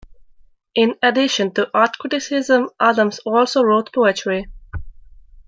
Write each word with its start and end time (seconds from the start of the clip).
In 0.73 0.95
addition 1.03 1.53
to 1.53 1.69
art 1.77 1.95
criticism, 1.99 2.69
Adams 2.79 3.19
also 3.19 3.61
wrote 3.61 3.93
poetry. 3.93 4.47